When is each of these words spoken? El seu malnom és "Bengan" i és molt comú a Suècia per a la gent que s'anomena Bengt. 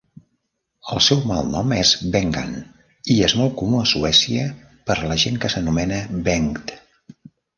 El 0.93 1.01
seu 1.07 1.19
malnom 1.31 1.73
és 1.75 1.89
"Bengan" 2.15 2.55
i 3.15 3.19
és 3.27 3.35
molt 3.41 3.53
comú 3.61 3.81
a 3.81 3.85
Suècia 3.91 4.45
per 4.89 4.95
a 5.03 5.11
la 5.11 5.19
gent 5.25 5.37
que 5.45 5.55
s'anomena 5.57 6.01
Bengt. 6.29 6.75